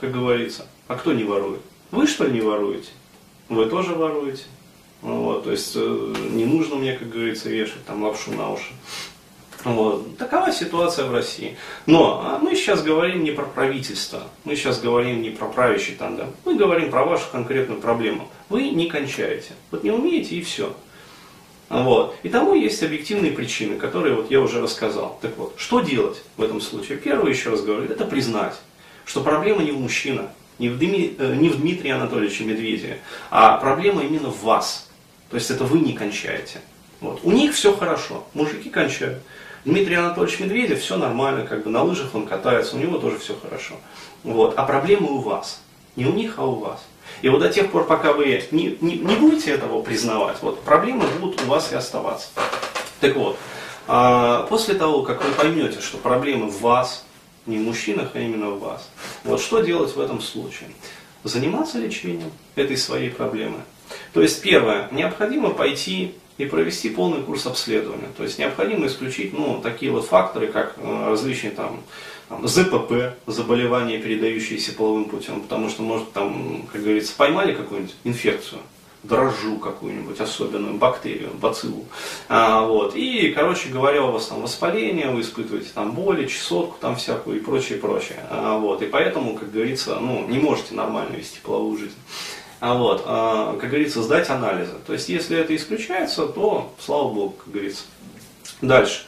как 0.00 0.12
говорится. 0.12 0.66
А 0.88 0.96
кто 0.96 1.12
не 1.12 1.24
ворует? 1.24 1.60
Вы 1.90 2.06
что 2.06 2.24
ли 2.24 2.32
не 2.32 2.40
воруете? 2.40 2.90
вы 3.50 3.66
тоже 3.66 3.94
воруете. 3.94 4.44
Вот, 5.02 5.44
то 5.44 5.50
есть 5.50 5.72
э, 5.74 6.14
не 6.30 6.44
нужно 6.44 6.76
мне, 6.76 6.94
как 6.94 7.10
говорится, 7.10 7.48
вешать 7.48 7.84
там 7.86 8.02
лапшу 8.02 8.32
на 8.32 8.52
уши. 8.52 8.72
Вот. 9.64 10.16
Такова 10.16 10.52
ситуация 10.52 11.06
в 11.06 11.12
России. 11.12 11.56
Но 11.86 12.22
а 12.24 12.38
мы 12.38 12.54
сейчас 12.54 12.82
говорим 12.82 13.24
не 13.24 13.30
про 13.30 13.44
правительство, 13.44 14.22
мы 14.44 14.56
сейчас 14.56 14.80
говорим 14.80 15.20
не 15.20 15.30
про 15.30 15.46
правящий 15.46 15.94
тандем, 15.94 16.28
мы 16.44 16.54
говорим 16.54 16.90
про 16.90 17.04
вашу 17.04 17.24
конкретную 17.30 17.80
проблему. 17.80 18.28
Вы 18.48 18.70
не 18.70 18.88
кончаете. 18.88 19.52
Вот 19.70 19.84
не 19.84 19.90
умеете 19.90 20.36
и 20.36 20.42
все. 20.42 20.74
Вот. 21.70 22.16
И 22.24 22.28
тому 22.28 22.54
есть 22.54 22.82
объективные 22.82 23.30
причины, 23.30 23.76
которые 23.76 24.16
вот 24.16 24.30
я 24.30 24.40
уже 24.40 24.60
рассказал. 24.60 25.18
Так 25.22 25.38
вот, 25.38 25.54
что 25.56 25.80
делать 25.80 26.20
в 26.36 26.42
этом 26.42 26.60
случае? 26.60 26.98
Первое, 26.98 27.30
еще 27.30 27.50
раз 27.50 27.62
говорю, 27.62 27.84
это 27.84 28.04
признать, 28.04 28.54
что 29.04 29.22
проблема 29.22 29.62
не 29.62 29.70
в 29.70 29.78
мужчинах, 29.78 30.26
не 30.58 30.68
в, 30.68 30.78
Дми, 30.78 31.14
э, 31.16 31.36
не 31.36 31.48
в 31.48 31.60
Дмитрии 31.60 31.92
Анатольевиче 31.92 32.44
Медведеве, 32.44 32.98
а 33.30 33.56
проблема 33.56 34.02
именно 34.02 34.30
в 34.30 34.42
вас. 34.42 34.90
То 35.30 35.36
есть 35.36 35.48
это 35.50 35.64
вы 35.64 35.78
не 35.78 35.92
кончаете. 35.92 36.60
Вот. 37.00 37.20
У 37.22 37.30
них 37.30 37.54
все 37.54 37.72
хорошо, 37.72 38.26
мужики 38.34 38.68
кончают. 38.68 39.22
Дмитрий 39.64 39.94
Анатольевич 39.94 40.40
Медведев, 40.40 40.80
все 40.80 40.96
нормально, 40.96 41.46
как 41.46 41.62
бы 41.62 41.70
на 41.70 41.84
лыжах 41.84 42.14
он 42.16 42.26
катается, 42.26 42.76
у 42.76 42.80
него 42.80 42.98
тоже 42.98 43.18
все 43.20 43.36
хорошо. 43.40 43.74
Вот. 44.24 44.54
А 44.56 44.64
проблемы 44.64 45.12
у 45.12 45.18
вас. 45.18 45.62
Не 45.94 46.06
у 46.06 46.12
них, 46.12 46.34
а 46.38 46.46
у 46.46 46.56
вас. 46.56 46.84
И 47.22 47.28
вот 47.28 47.40
до 47.40 47.48
тех 47.48 47.70
пор, 47.70 47.86
пока 47.86 48.12
вы 48.12 48.44
не, 48.50 48.78
не, 48.80 48.96
не 48.96 49.16
будете 49.16 49.50
этого 49.52 49.82
признавать, 49.82 50.36
вот, 50.42 50.60
проблемы 50.62 51.04
будут 51.20 51.42
у 51.42 51.46
вас 51.46 51.72
и 51.72 51.74
оставаться. 51.74 52.28
Так 53.00 53.16
вот, 53.16 53.36
а, 53.86 54.46
после 54.48 54.74
того, 54.74 55.02
как 55.02 55.24
вы 55.24 55.32
поймете, 55.32 55.80
что 55.80 55.98
проблемы 55.98 56.46
в 56.46 56.60
вас, 56.60 57.04
не 57.46 57.58
в 57.58 57.62
мужчинах, 57.62 58.10
а 58.14 58.20
именно 58.20 58.50
в 58.50 58.60
вас, 58.60 58.88
вот 59.24 59.40
что 59.40 59.60
делать 59.60 59.94
в 59.94 60.00
этом 60.00 60.20
случае? 60.20 60.70
Заниматься 61.24 61.78
лечением 61.78 62.30
этой 62.54 62.76
своей 62.76 63.10
проблемы. 63.10 63.58
То 64.12 64.22
есть, 64.22 64.40
первое, 64.40 64.88
необходимо 64.90 65.50
пойти 65.50 66.14
и 66.38 66.46
провести 66.46 66.88
полный 66.88 67.22
курс 67.22 67.46
обследования. 67.46 68.08
То 68.16 68.22
есть 68.22 68.38
необходимо 68.38 68.86
исключить 68.86 69.36
ну, 69.36 69.60
такие 69.62 69.92
вот 69.92 70.06
факторы, 70.06 70.46
как 70.46 70.74
э, 70.78 71.06
различные 71.10 71.50
там, 71.50 71.82
там 72.30 72.46
ЗПП, 72.46 73.16
заболевания, 73.26 73.98
передающиеся 73.98 74.72
половым 74.72 75.06
путем, 75.06 75.40
потому 75.40 75.68
что, 75.68 75.82
может, 75.82 76.12
там, 76.12 76.62
как 76.72 76.80
говорится, 76.80 77.12
поймали 77.16 77.52
какую-нибудь 77.52 77.96
инфекцию, 78.04 78.60
дрожжу 79.02 79.58
какую-нибудь 79.58 80.20
особенную, 80.20 80.74
бактерию, 80.74 81.30
бациллу. 81.34 81.86
А, 82.28 82.62
вот. 82.62 82.94
И, 82.94 83.32
короче 83.32 83.68
говоря, 83.68 84.04
у 84.04 84.12
вас 84.12 84.26
там 84.26 84.42
воспаление, 84.42 85.10
вы 85.10 85.22
испытываете 85.22 85.70
там 85.74 85.90
боли, 85.90 86.26
чесотку 86.28 86.76
там 86.80 86.94
всякую 86.94 87.38
и 87.38 87.40
прочее, 87.40 87.78
прочее. 87.78 88.24
А, 88.30 88.58
вот. 88.58 88.80
И 88.82 88.86
поэтому, 88.86 89.34
как 89.34 89.50
говорится, 89.50 89.98
ну, 89.98 90.24
не 90.28 90.38
можете 90.38 90.74
нормально 90.74 91.16
вести 91.16 91.40
половую 91.42 91.78
жизнь. 91.78 91.96
А 92.60 92.74
вот, 92.74 93.02
а, 93.06 93.56
как 93.58 93.70
говорится, 93.70 94.02
сдать 94.02 94.30
анализы. 94.30 94.74
То 94.86 94.92
есть, 94.92 95.08
если 95.08 95.36
это 95.36 95.56
исключается, 95.56 96.26
то 96.26 96.72
слава 96.78 97.12
богу, 97.12 97.34
как 97.42 97.52
говорится. 97.52 97.84
Дальше. 98.62 99.02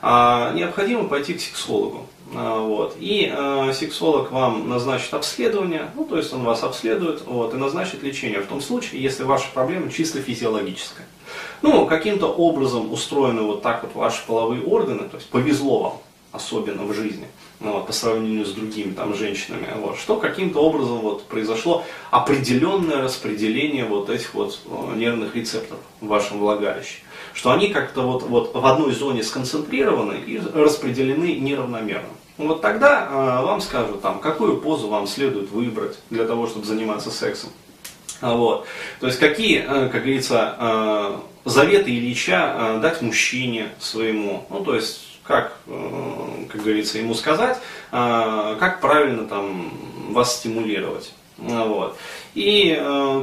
А, 0.00 0.52
необходимо 0.52 1.08
пойти 1.08 1.34
к 1.34 1.40
сексологу. 1.40 2.06
А, 2.34 2.60
вот. 2.60 2.96
И 2.98 3.32
э, 3.34 3.72
сексолог 3.72 4.30
вам 4.30 4.68
назначит 4.68 5.14
обследование, 5.14 5.90
ну, 5.94 6.04
то 6.04 6.16
есть 6.18 6.32
он 6.32 6.44
вас 6.44 6.62
обследует 6.62 7.22
вот, 7.26 7.54
и 7.54 7.56
назначит 7.56 8.02
лечение 8.02 8.40
в 8.40 8.46
том 8.46 8.60
случае, 8.60 9.02
если 9.02 9.22
ваша 9.22 9.48
проблема 9.52 9.90
чисто 9.90 10.20
физиологическая. 10.20 11.06
Ну, 11.62 11.86
каким-то 11.86 12.26
образом 12.26 12.92
устроены 12.92 13.42
вот 13.42 13.62
так 13.62 13.82
вот 13.82 13.94
ваши 13.94 14.24
половые 14.26 14.62
органы, 14.62 15.08
то 15.08 15.16
есть 15.16 15.28
повезло 15.28 15.82
вам, 15.82 15.92
особенно 16.32 16.84
в 16.84 16.92
жизни 16.92 17.26
ну, 17.60 17.72
вот, 17.72 17.86
по 17.86 17.92
сравнению 17.92 18.44
с 18.44 18.52
другими 18.52 18.92
там, 18.92 19.14
женщинами, 19.14 19.66
вот, 19.76 19.98
что 19.98 20.16
каким-то 20.16 20.60
образом 20.60 20.98
вот, 20.98 21.24
произошло 21.24 21.84
определенное 22.10 23.02
распределение 23.02 23.84
вот 23.84 24.10
этих 24.10 24.34
вот 24.34 24.60
нервных 24.94 25.34
рецепторов 25.34 25.80
в 26.00 26.06
вашем 26.06 26.38
влагалище. 26.38 26.98
Что 27.38 27.52
они 27.52 27.68
как-то 27.68 28.02
вот, 28.02 28.24
вот 28.24 28.52
в 28.52 28.66
одной 28.66 28.92
зоне 28.92 29.22
сконцентрированы 29.22 30.14
и 30.26 30.40
распределены 30.40 31.36
неравномерно. 31.36 32.08
Вот 32.36 32.62
тогда 32.62 33.06
э, 33.08 33.44
вам 33.44 33.60
скажут, 33.60 34.02
там, 34.02 34.18
какую 34.18 34.56
позу 34.56 34.88
вам 34.88 35.06
следует 35.06 35.48
выбрать 35.52 36.00
для 36.10 36.26
того, 36.26 36.48
чтобы 36.48 36.66
заниматься 36.66 37.12
сексом. 37.12 37.50
Вот. 38.20 38.66
То 38.98 39.06
есть 39.06 39.20
какие, 39.20 39.60
э, 39.60 39.88
как 39.88 40.02
говорится, 40.02 41.20
заветы 41.44 41.92
Ильича 41.92 42.80
дать 42.82 43.02
мужчине 43.02 43.68
своему. 43.78 44.44
Ну, 44.50 44.64
то 44.64 44.74
есть 44.74 45.20
как, 45.22 45.58
как 46.50 46.60
говорится, 46.60 46.98
ему 46.98 47.14
сказать, 47.14 47.58
как 47.92 48.80
правильно 48.80 49.26
там 49.28 49.70
вас 50.10 50.38
стимулировать. 50.38 51.12
Вот. 51.36 51.96
И, 52.34 52.74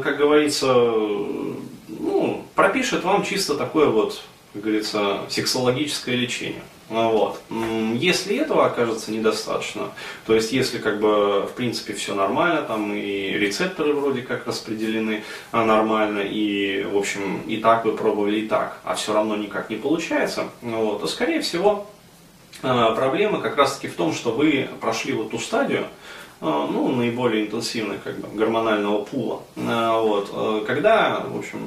как 0.03 0.17
говорится, 0.17 0.73
ну, 1.87 2.45
пропишет 2.55 3.03
вам 3.03 3.23
чисто 3.23 3.55
такое 3.55 3.87
вот, 3.87 4.21
как 4.53 4.63
говорится, 4.63 5.21
сексологическое 5.29 6.15
лечение. 6.15 6.61
Вот. 6.87 7.41
Если 7.95 8.37
этого 8.37 8.67
окажется 8.67 9.11
недостаточно, 9.11 9.89
то 10.27 10.35
есть 10.35 10.51
если 10.51 10.77
как 10.77 10.99
бы 10.99 11.41
в 11.41 11.53
принципе 11.55 11.93
все 11.93 12.13
нормально, 12.13 12.61
там 12.61 12.93
и 12.93 13.31
рецепторы 13.31 13.93
вроде 13.93 14.21
как 14.21 14.45
распределены 14.45 15.23
а, 15.51 15.65
нормально, 15.65 16.19
и 16.19 16.83
в 16.83 16.95
общем 16.95 17.41
и 17.47 17.57
так 17.57 17.85
вы 17.85 17.93
пробовали 17.93 18.41
и 18.41 18.47
так, 18.47 18.79
а 18.83 18.93
все 18.93 19.13
равно 19.13 19.35
никак 19.35 19.71
не 19.71 19.77
получается, 19.77 20.49
вот, 20.61 21.01
то 21.01 21.07
скорее 21.07 21.41
всего 21.41 21.87
а, 22.61 22.91
проблема 22.91 23.41
как 23.41 23.57
раз 23.57 23.77
таки 23.77 23.87
в 23.87 23.95
том, 23.95 24.13
что 24.13 24.31
вы 24.31 24.69
прошли 24.79 25.13
вот 25.13 25.31
ту 25.31 25.39
стадию, 25.39 25.87
ну, 26.45 26.89
наиболее 26.95 27.45
интенсивной 27.45 27.97
как 28.03 28.19
бы, 28.19 28.27
гормонального 28.37 29.03
пула, 29.03 29.41
а, 29.57 30.01
вот, 30.01 30.65
когда, 30.65 31.25
в 31.27 31.37
общем, 31.37 31.59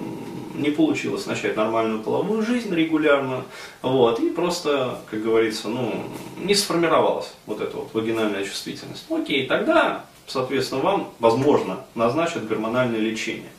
не 0.55 0.71
получилось 0.71 1.27
начать 1.27 1.57
нормальную 1.57 2.03
половую 2.03 2.43
жизнь 2.43 2.75
регулярно, 2.75 3.45
вот, 3.83 4.21
и 4.21 4.31
просто, 4.31 4.99
как 5.11 5.23
говорится, 5.23 5.69
ну, 5.69 5.95
не 6.37 6.55
сформировалась 6.55 7.33
вот 7.47 7.61
эта 7.61 7.77
вот 7.77 7.95
вагинальная 7.95 8.45
чувствительность. 8.45 9.05
Окей, 9.11 9.47
тогда, 9.47 10.05
соответственно, 10.27 10.83
вам, 10.83 11.11
возможно, 11.21 11.81
назначат 11.95 12.47
гормональное 12.49 13.01
лечение. 13.01 13.51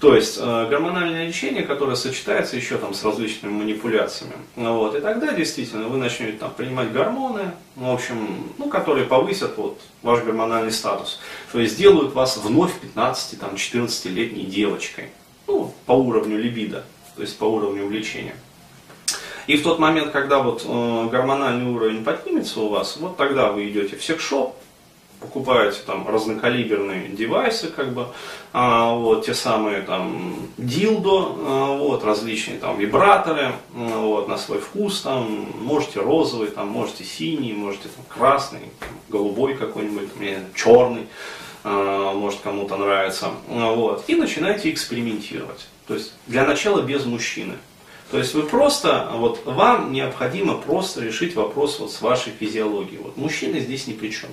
То 0.00 0.14
есть 0.14 0.38
э, 0.40 0.68
гормональное 0.68 1.26
лечение, 1.26 1.62
которое 1.62 1.96
сочетается 1.96 2.56
еще 2.56 2.76
там 2.78 2.94
с 2.94 3.04
различными 3.04 3.52
манипуляциями. 3.52 4.34
Вот, 4.56 4.94
и 4.94 5.00
тогда 5.00 5.32
действительно 5.32 5.88
вы 5.88 5.98
начнете 5.98 6.32
там 6.32 6.52
принимать 6.52 6.92
гормоны, 6.92 7.52
в 7.76 7.90
общем, 7.90 8.52
ну, 8.58 8.68
которые 8.68 9.06
повысят 9.06 9.56
вот, 9.56 9.80
ваш 10.02 10.22
гормональный 10.22 10.72
статус. 10.72 11.20
То 11.52 11.60
есть 11.60 11.74
сделают 11.74 12.12
вас 12.12 12.36
вновь 12.36 12.72
15-14-летней 12.96 14.44
девочкой. 14.44 15.10
Ну, 15.46 15.72
по 15.86 15.92
уровню 15.92 16.38
либидо, 16.38 16.84
то 17.16 17.22
есть 17.22 17.38
по 17.38 17.44
уровню 17.44 17.84
увлечения. 17.84 18.34
И 19.46 19.56
в 19.56 19.62
тот 19.62 19.78
момент, 19.78 20.10
когда 20.10 20.38
вот 20.38 20.64
э, 20.66 21.08
гормональный 21.10 21.70
уровень 21.70 22.02
поднимется 22.02 22.60
у 22.60 22.68
вас, 22.68 22.96
вот 22.96 23.16
тогда 23.16 23.52
вы 23.52 23.68
идете 23.68 23.96
в 23.96 24.04
секс-шоп, 24.04 24.56
покупаете 25.24 25.78
там 25.86 26.06
разнокалиберные 26.06 27.08
девайсы, 27.08 27.68
как 27.68 27.92
бы, 27.92 28.06
а, 28.52 28.94
вот, 28.94 29.26
те 29.26 29.34
самые 29.34 29.82
там 29.82 30.36
дилдо, 30.58 31.34
а, 31.36 31.76
вот, 31.76 32.04
различные 32.04 32.58
там 32.58 32.78
вибраторы, 32.78 33.52
а, 33.74 34.00
вот, 34.00 34.28
на 34.28 34.36
свой 34.36 34.58
вкус, 34.60 35.00
там, 35.00 35.48
можете 35.60 36.00
розовый, 36.00 36.48
там, 36.48 36.68
можете 36.68 37.04
синий, 37.04 37.52
можете 37.52 37.88
там, 37.88 38.04
красный, 38.08 38.60
там, 38.80 38.88
голубой 39.08 39.54
какой-нибудь, 39.54 40.10
черный, 40.54 41.06
а, 41.64 42.12
может 42.12 42.40
кому-то 42.40 42.76
нравится, 42.76 43.30
а, 43.48 43.74
вот, 43.74 44.04
и 44.06 44.14
начинаете 44.14 44.70
экспериментировать. 44.70 45.66
То 45.86 45.94
есть 45.94 46.14
для 46.26 46.46
начала 46.46 46.80
без 46.82 47.04
мужчины. 47.04 47.54
То 48.14 48.18
есть 48.18 48.32
вы 48.32 48.44
просто, 48.44 49.10
вот 49.14 49.44
вам 49.44 49.92
необходимо 49.92 50.54
просто 50.54 51.00
решить 51.00 51.34
вопрос 51.34 51.80
вот 51.80 51.90
с 51.90 52.00
вашей 52.00 52.32
физиологией. 52.32 52.98
Вот 53.02 53.16
мужчины 53.16 53.58
здесь 53.58 53.88
ни 53.88 53.92
при 53.92 54.10
чем. 54.10 54.30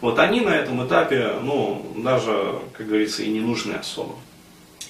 Вот 0.00 0.18
они 0.18 0.40
на 0.40 0.56
этом 0.56 0.86
этапе, 0.86 1.34
ну, 1.42 1.92
даже, 1.94 2.58
как 2.72 2.86
говорится, 2.86 3.22
и 3.22 3.28
не 3.28 3.40
нужны 3.40 3.74
особо. 3.74 4.14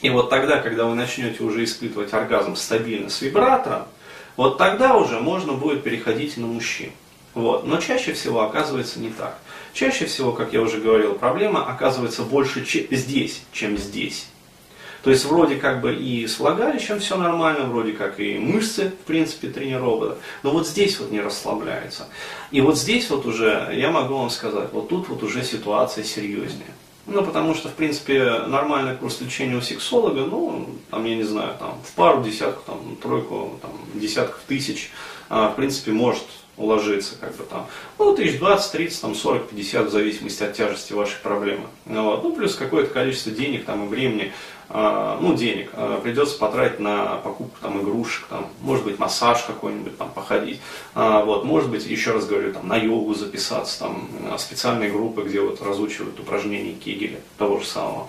И 0.02 0.10
вот 0.10 0.30
тогда, 0.30 0.58
когда 0.60 0.84
вы 0.84 0.94
начнете 0.94 1.42
уже 1.42 1.64
испытывать 1.64 2.12
оргазм 2.12 2.54
стабильно 2.54 3.10
с 3.10 3.20
вибратором, 3.22 3.88
вот 4.36 4.56
тогда 4.56 4.94
уже 4.94 5.18
можно 5.18 5.54
будет 5.54 5.82
переходить 5.82 6.36
на 6.36 6.46
мужчин. 6.46 6.92
Вот. 7.34 7.66
Но 7.66 7.78
чаще 7.78 8.12
всего 8.12 8.42
оказывается 8.42 9.00
не 9.00 9.10
так. 9.10 9.36
Чаще 9.72 10.06
всего, 10.06 10.30
как 10.30 10.52
я 10.52 10.60
уже 10.60 10.78
говорил, 10.78 11.14
проблема 11.14 11.68
оказывается 11.68 12.22
больше 12.22 12.64
здесь, 12.92 13.42
чем 13.50 13.76
здесь. 13.76 14.28
То 15.08 15.12
есть 15.12 15.24
вроде 15.24 15.56
как 15.56 15.80
бы 15.80 15.94
и 15.94 16.26
с 16.26 16.38
влагалищем 16.38 17.00
все 17.00 17.16
нормально, 17.16 17.64
вроде 17.64 17.92
как 17.92 18.20
и 18.20 18.38
мышцы, 18.38 18.90
в 18.90 19.06
принципе, 19.06 19.48
тренированы, 19.48 20.16
но 20.42 20.50
вот 20.50 20.68
здесь 20.68 21.00
вот 21.00 21.10
не 21.10 21.22
расслабляется. 21.22 22.08
И 22.50 22.60
вот 22.60 22.76
здесь 22.76 23.08
вот 23.08 23.24
уже, 23.24 23.70
я 23.72 23.90
могу 23.90 24.18
вам 24.18 24.28
сказать, 24.28 24.68
вот 24.70 24.90
тут 24.90 25.08
вот 25.08 25.22
уже 25.22 25.42
ситуация 25.42 26.04
серьезнее. 26.04 26.68
Ну, 27.06 27.24
потому 27.24 27.54
что, 27.54 27.70
в 27.70 27.72
принципе, 27.72 28.40
нормальный 28.48 28.96
курс 28.96 29.22
лечения 29.22 29.56
у 29.56 29.62
сексолога, 29.62 30.26
ну, 30.26 30.66
там, 30.90 31.06
я 31.06 31.16
не 31.16 31.24
знаю, 31.24 31.54
там, 31.58 31.80
в 31.82 31.94
пару 31.94 32.22
десятков, 32.22 32.64
там, 32.66 32.96
тройку, 33.02 33.58
там, 33.62 33.70
десятков 33.94 34.42
тысяч, 34.46 34.90
а, 35.30 35.48
в 35.48 35.56
принципе, 35.56 35.92
может 35.92 36.24
уложиться, 36.58 37.14
как 37.20 37.36
бы 37.36 37.44
там, 37.44 37.66
ну, 37.98 38.14
тысяч 38.14 38.38
20, 38.38 38.72
30, 38.72 39.00
там, 39.00 39.14
40, 39.14 39.48
50, 39.48 39.86
в 39.86 39.90
зависимости 39.90 40.42
от 40.42 40.54
тяжести 40.54 40.92
вашей 40.92 41.18
проблемы. 41.22 41.66
Ну, 41.86 42.04
вот. 42.04 42.22
ну 42.22 42.32
плюс 42.34 42.54
какое-то 42.54 42.92
количество 42.92 43.32
денег 43.32 43.64
там 43.64 43.86
и 43.86 43.88
времени, 43.88 44.32
ну, 44.70 45.34
денег 45.34 45.70
придется 46.02 46.38
потратить 46.38 46.78
на 46.78 47.16
покупку 47.16 47.56
там, 47.62 47.80
игрушек, 47.80 48.26
там, 48.28 48.48
может 48.60 48.84
быть, 48.84 48.98
массаж 48.98 49.42
какой-нибудь 49.44 49.96
там 49.96 50.10
походить, 50.10 50.60
вот, 50.94 51.44
может 51.44 51.70
быть, 51.70 51.86
еще 51.86 52.10
раз 52.10 52.26
говорю, 52.26 52.52
там, 52.52 52.68
на 52.68 52.76
йогу 52.76 53.14
записаться, 53.14 53.78
там, 53.78 54.10
специальные 54.36 54.90
группы, 54.90 55.22
где 55.22 55.40
вот 55.40 55.62
разучивают 55.62 56.20
упражнения 56.20 56.74
Кегеля, 56.74 57.20
того 57.38 57.60
же 57.60 57.66
самого. 57.66 58.08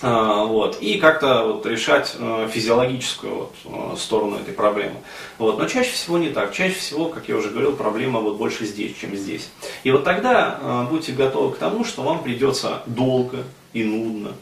А, 0.00 0.44
вот, 0.44 0.78
и 0.80 0.98
как-то 0.98 1.44
вот 1.44 1.66
решать 1.66 2.14
э, 2.18 2.48
физиологическую 2.52 3.34
вот, 3.34 3.54
э, 3.64 3.96
сторону 3.96 4.36
этой 4.36 4.54
проблемы. 4.54 4.96
Вот, 5.38 5.58
но 5.58 5.66
чаще 5.66 5.90
всего 5.90 6.18
не 6.18 6.30
так. 6.30 6.52
Чаще 6.52 6.76
всего, 6.76 7.06
как 7.06 7.28
я 7.28 7.36
уже 7.36 7.50
говорил, 7.50 7.74
проблема 7.74 8.20
вот 8.20 8.36
больше 8.36 8.64
здесь, 8.64 8.94
чем 8.96 9.16
здесь. 9.16 9.48
И 9.82 9.90
вот 9.90 10.04
тогда 10.04 10.58
э, 10.60 10.86
будьте 10.88 11.12
готовы 11.12 11.52
к 11.54 11.58
тому, 11.58 11.84
что 11.84 12.02
вам 12.02 12.22
придется 12.22 12.82
долго 12.86 13.38
и 13.72 13.82
нудно 13.82 14.32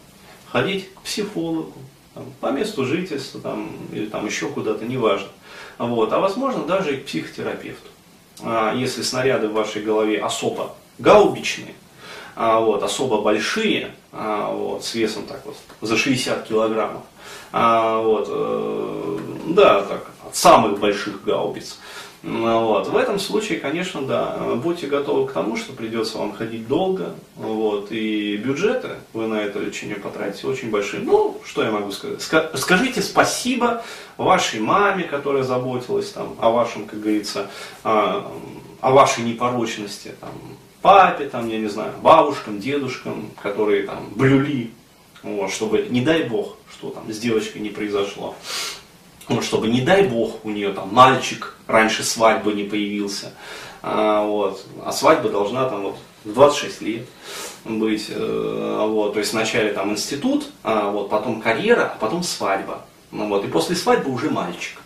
ходить 0.52 0.92
к 0.94 1.00
психологу, 1.02 1.72
там, 2.14 2.24
по 2.40 2.50
месту 2.50 2.84
жительства 2.84 3.40
там, 3.40 3.70
или 3.92 4.06
там 4.06 4.26
еще 4.26 4.48
куда-то, 4.48 4.84
неважно. 4.84 5.28
Вот, 5.78 6.12
а 6.12 6.18
возможно 6.18 6.64
даже 6.64 6.94
и 6.94 7.00
к 7.00 7.06
психотерапевту. 7.06 7.88
А, 8.42 8.74
если 8.74 9.02
снаряды 9.02 9.48
в 9.48 9.52
вашей 9.52 9.82
голове 9.82 10.18
особо 10.18 10.74
гаубичные, 10.98 11.74
а, 12.34 12.60
вот, 12.60 12.82
особо 12.82 13.20
большие, 13.20 13.92
а, 14.18 14.50
вот, 14.50 14.84
с 14.84 14.94
весом 14.94 15.24
так 15.26 15.42
вот 15.44 15.56
за 15.80 15.96
60 15.96 16.48
килограммов. 16.48 17.02
А, 17.52 18.00
вот, 18.00 18.26
э, 18.30 19.18
да, 19.48 19.82
так, 19.82 20.10
от 20.26 20.34
самых 20.34 20.78
больших 20.78 21.22
гаубиц. 21.24 21.78
Вот. 22.22 22.88
В 22.88 22.96
этом 22.96 23.20
случае, 23.20 23.60
конечно, 23.60 24.02
да, 24.02 24.36
будьте 24.56 24.88
готовы 24.88 25.28
к 25.28 25.32
тому, 25.32 25.56
что 25.56 25.72
придется 25.72 26.18
вам 26.18 26.32
ходить 26.32 26.66
долго, 26.66 27.14
вот, 27.36 27.92
и 27.92 28.36
бюджеты 28.36 28.96
вы 29.12 29.28
на 29.28 29.36
это 29.36 29.60
лечение 29.60 29.96
потратите 29.96 30.46
очень 30.48 30.70
большие. 30.70 31.02
Ну, 31.02 31.40
что 31.44 31.62
я 31.62 31.70
могу 31.70 31.92
сказать? 31.92 32.20
Скажите 32.22 33.02
спасибо 33.02 33.84
вашей 34.16 34.58
маме, 34.58 35.04
которая 35.04 35.44
заботилась 35.44 36.10
там, 36.10 36.34
о 36.40 36.50
вашем, 36.50 36.86
как 36.86 37.00
говорится, 37.00 37.48
о, 37.84 38.32
о 38.80 38.90
вашей 38.90 39.22
непорочности, 39.22 40.12
там, 40.20 40.30
папе, 40.86 41.28
там, 41.28 41.48
я 41.48 41.58
не 41.58 41.66
знаю, 41.66 41.94
бабушкам, 42.00 42.60
дедушкам, 42.60 43.32
которые 43.42 43.82
там 43.82 44.08
блюли, 44.14 44.70
вот, 45.24 45.50
чтобы, 45.50 45.88
не 45.90 46.00
дай 46.00 46.22
бог, 46.22 46.58
что 46.70 46.90
там 46.90 47.12
с 47.12 47.18
девочкой 47.18 47.60
не 47.60 47.70
произошло, 47.70 48.36
вот, 49.26 49.42
чтобы, 49.42 49.66
не 49.66 49.80
дай 49.80 50.06
бог, 50.06 50.44
у 50.44 50.50
нее 50.50 50.72
там 50.72 50.94
мальчик 50.94 51.56
раньше 51.66 52.04
свадьбы 52.04 52.52
не 52.52 52.62
появился, 52.62 53.32
а, 53.82 54.24
вот, 54.24 54.64
а 54.84 54.92
свадьба 54.92 55.28
должна 55.28 55.68
там 55.68 55.82
вот 55.82 55.96
в 56.24 56.32
26 56.32 56.82
лет 56.82 57.08
быть, 57.64 58.06
э, 58.08 58.86
вот, 58.88 59.14
то 59.14 59.18
есть 59.18 59.32
вначале 59.32 59.72
там 59.72 59.90
институт, 59.90 60.46
а, 60.62 60.92
вот, 60.92 61.10
потом 61.10 61.40
карьера, 61.40 61.94
а 61.96 61.98
потом 61.98 62.22
свадьба, 62.22 62.82
ну, 63.10 63.26
вот, 63.26 63.44
и 63.44 63.48
после 63.48 63.74
свадьбы 63.74 64.12
уже 64.12 64.30
мальчик, 64.30 64.78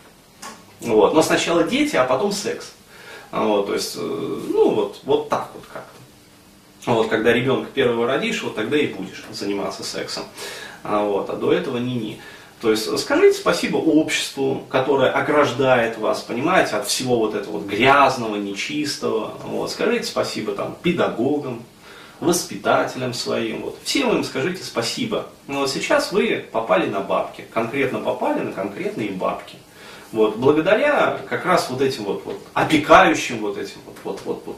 вот, 0.79 1.13
но 1.13 1.21
сначала 1.21 1.63
дети, 1.63 1.95
а 1.95 2.05
потом 2.05 2.31
секс. 2.31 2.73
Вот, 3.31 3.67
то 3.67 3.73
есть, 3.73 3.95
э, 3.95 3.99
ну 3.99 4.71
вот, 4.71 4.99
вот 5.03 5.29
так 5.29 5.49
вот 5.53 5.63
как-то. 5.71 6.91
Вот, 6.91 7.07
когда 7.07 7.31
ребенка 7.31 7.69
первого 7.71 8.07
родишь, 8.07 8.43
вот 8.43 8.55
тогда 8.55 8.77
и 8.77 8.87
будешь 8.87 9.23
заниматься 9.31 9.83
сексом. 9.83 10.23
А, 10.83 11.03
вот, 11.03 11.29
а 11.29 11.35
до 11.35 11.53
этого 11.53 11.77
ни-ни. 11.77 12.19
То 12.61 12.69
есть 12.69 12.95
скажите 12.99 13.37
спасибо 13.37 13.77
обществу, 13.77 14.63
которое 14.69 15.09
ограждает 15.09 15.97
вас, 15.97 16.21
понимаете, 16.21 16.75
от 16.75 16.87
всего 16.87 17.17
вот 17.17 17.33
этого 17.33 17.53
вот 17.53 17.65
грязного, 17.65 18.35
нечистого. 18.35 19.33
Вот. 19.43 19.71
Скажите 19.71 20.05
спасибо 20.05 20.53
там 20.53 20.77
педагогам, 20.81 21.63
воспитателям 22.19 23.15
своим. 23.15 23.63
Вот. 23.63 23.79
Всем 23.83 24.15
им 24.15 24.23
скажите 24.23 24.63
спасибо. 24.63 25.25
Но 25.47 25.61
вот 25.61 25.71
сейчас 25.71 26.11
вы 26.11 26.45
попали 26.51 26.87
на 26.87 26.99
бабки, 26.99 27.45
конкретно 27.51 27.99
попали 27.99 28.41
на 28.41 28.51
конкретные 28.51 29.09
бабки. 29.09 29.57
Вот, 30.11 30.37
благодаря 30.37 31.19
как 31.29 31.45
раз 31.45 31.69
вот 31.69 31.81
этим 31.81 32.03
вот, 32.03 32.23
вот 32.25 32.39
опекающим 32.53 33.37
вот 33.39 33.57
этим 33.57 33.77
вот, 33.85 33.97
вот, 34.03 34.21
вот, 34.25 34.43
вот 34.45 34.57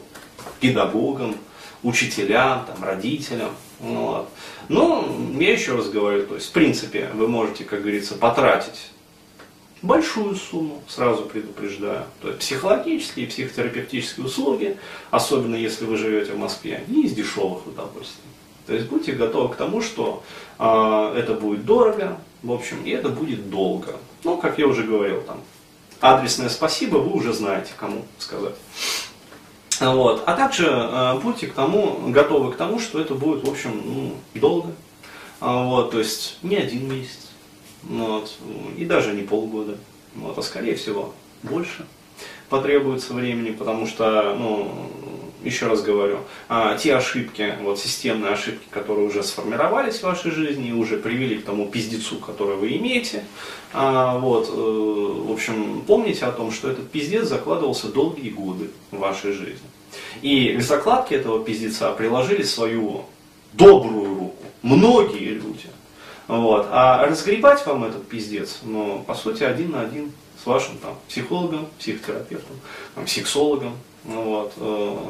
педагогам, 0.60 1.36
учителям, 1.82 2.64
там, 2.66 2.82
родителям. 2.82 3.50
Вот. 3.78 4.28
Но 4.68 5.08
я 5.38 5.52
еще 5.52 5.76
раз 5.76 5.88
говорю, 5.90 6.26
то 6.26 6.34
есть 6.34 6.48
в 6.48 6.52
принципе 6.52 7.10
вы 7.14 7.28
можете, 7.28 7.64
как 7.64 7.82
говорится, 7.82 8.14
потратить 8.14 8.90
большую 9.82 10.34
сумму, 10.34 10.82
сразу 10.88 11.24
предупреждаю. 11.24 12.04
То 12.20 12.28
есть 12.28 12.40
психологические 12.40 13.26
и 13.26 13.28
психотерапевтические 13.28 14.26
услуги, 14.26 14.78
особенно 15.10 15.54
если 15.54 15.84
вы 15.84 15.98
живете 15.98 16.32
в 16.32 16.38
Москве, 16.38 16.82
не 16.88 17.04
из 17.04 17.12
дешевых 17.12 17.66
удовольствий. 17.66 18.24
То 18.66 18.74
есть 18.74 18.88
будьте 18.88 19.12
готовы 19.12 19.52
к 19.52 19.56
тому, 19.56 19.82
что 19.82 20.22
э, 20.58 21.14
это 21.18 21.34
будет 21.34 21.66
дорого, 21.66 22.18
в 22.42 22.50
общем, 22.50 22.82
и 22.82 22.90
это 22.90 23.10
будет 23.10 23.50
долго. 23.50 23.96
Ну, 24.24 24.38
как 24.38 24.58
я 24.58 24.66
уже 24.66 24.82
говорил, 24.82 25.20
там, 25.22 25.40
адресное 26.00 26.48
спасибо 26.48 26.96
вы 26.96 27.12
уже 27.12 27.32
знаете, 27.32 27.72
кому 27.76 28.04
сказать. 28.18 28.54
Вот. 29.80 30.22
А 30.26 30.34
также 30.34 30.66
э, 30.66 31.18
будьте 31.20 31.46
к 31.46 31.54
тому, 31.54 31.98
готовы 32.08 32.52
к 32.52 32.56
тому, 32.56 32.78
что 32.78 33.00
это 33.00 33.14
будет, 33.14 33.46
в 33.46 33.50
общем, 33.50 33.82
ну, 33.84 34.14
долго. 34.34 34.72
А, 35.40 35.64
вот, 35.64 35.90
то 35.90 35.98
есть 35.98 36.38
не 36.42 36.56
один 36.56 36.90
месяц, 36.90 37.30
вот, 37.82 38.32
и 38.78 38.84
даже 38.84 39.12
не 39.12 39.22
полгода, 39.22 39.76
вот, 40.14 40.38
а 40.38 40.42
скорее 40.42 40.74
всего 40.74 41.12
больше 41.42 41.84
потребуется 42.48 43.12
времени, 43.12 43.50
потому 43.50 43.86
что 43.86 44.34
ну, 44.38 44.90
еще 45.44 45.66
раз 45.66 45.82
говорю, 45.82 46.20
а, 46.48 46.76
те 46.76 46.94
ошибки, 46.94 47.54
вот 47.62 47.78
системные 47.78 48.32
ошибки, 48.32 48.64
которые 48.70 49.06
уже 49.06 49.22
сформировались 49.22 49.98
в 49.98 50.02
вашей 50.04 50.30
жизни 50.30 50.68
и 50.68 50.72
уже 50.72 50.96
привели 50.96 51.36
к 51.36 51.44
тому 51.44 51.66
пиздецу, 51.66 52.16
который 52.16 52.56
вы 52.56 52.76
имеете, 52.76 53.24
а, 53.72 54.18
вот, 54.18 54.48
э, 54.48 54.52
в 54.52 55.32
общем, 55.32 55.82
помните 55.86 56.24
о 56.26 56.32
том, 56.32 56.52
что 56.52 56.70
этот 56.70 56.90
пиздец 56.90 57.28
закладывался 57.28 57.88
долгие 57.88 58.30
годы 58.30 58.70
в 58.90 58.98
вашей 58.98 59.32
жизни. 59.32 59.68
И 60.22 60.56
к 61.06 61.12
этого 61.12 61.44
пиздеца 61.44 61.90
приложили 61.92 62.42
свою 62.42 63.04
добрую 63.52 64.18
руку 64.18 64.44
многие 64.62 65.30
люди. 65.30 65.68
Вот. 66.26 66.66
А 66.70 67.06
разгребать 67.06 67.64
вам 67.66 67.84
этот 67.84 68.08
пиздец, 68.08 68.60
ну, 68.62 69.04
по 69.06 69.14
сути, 69.14 69.44
один 69.44 69.72
на 69.72 69.82
один 69.82 70.12
с 70.42 70.46
вашим 70.46 70.78
там, 70.78 70.96
психологом, 71.08 71.66
психотерапевтом, 71.78 72.56
там, 72.94 73.06
сексологом. 73.06 73.76
Вот. 74.04 74.52
Э, 74.56 75.08